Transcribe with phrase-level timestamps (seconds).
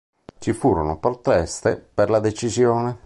[0.39, 2.97] Ci furono proteste per la decisione.